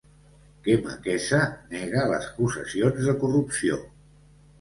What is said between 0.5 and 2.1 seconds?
Kemakeza nega